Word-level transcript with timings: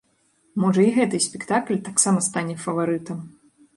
Можа, 0.61 0.81
і 0.87 0.93
гэты 0.95 1.19
спектакль 1.27 1.77
таксама 1.91 2.25
стане 2.29 2.59
фаварытам. 2.67 3.19